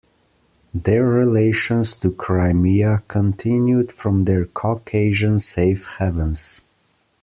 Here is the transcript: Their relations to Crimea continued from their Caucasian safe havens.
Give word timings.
Their 0.73 1.05
relations 1.05 1.93
to 1.97 2.09
Crimea 2.11 3.03
continued 3.07 3.91
from 3.91 4.25
their 4.25 4.45
Caucasian 4.45 5.37
safe 5.37 5.85
havens. 5.99 6.63